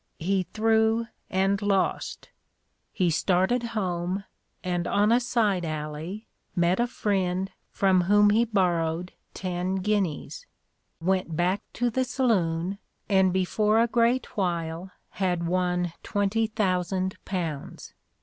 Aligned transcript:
He 0.17 0.47
threw 0.51 1.05
and 1.29 1.61
lost. 1.61 2.31
He 2.91 3.11
started 3.11 3.61
home, 3.77 4.23
and 4.63 4.87
on 4.87 5.11
a 5.11 5.19
side 5.19 5.63
alley 5.63 6.25
met 6.55 6.79
a 6.79 6.87
friend 6.87 7.51
from 7.69 8.01
whom 8.01 8.31
he 8.31 8.43
borrowed 8.45 9.13
ten 9.35 9.75
guineas; 9.75 10.47
went 11.01 11.35
back 11.37 11.61
to 11.73 11.91
the 11.91 12.03
saloon, 12.03 12.79
and 13.09 13.31
before 13.31 13.79
a 13.79 13.85
great 13.85 14.35
while 14.35 14.89
had 15.11 15.45
won 15.45 15.93
twenty 16.01 16.47
thousand 16.47 17.15
pounds. 17.23 17.93